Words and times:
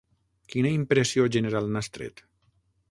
Quina 0.53 0.71
impressió 0.77 1.27
general 1.37 1.71
n'has 1.75 1.95
tret? 1.99 2.29